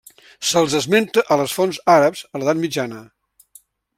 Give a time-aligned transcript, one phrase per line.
[0.51, 3.05] Se'ls esmenta a les fonts àrabs a l'edat mitjana.